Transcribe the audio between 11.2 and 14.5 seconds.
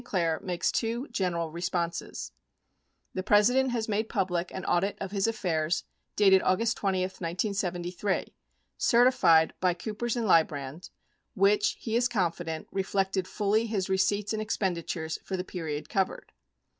which, he is confident, reflected fully his receipts and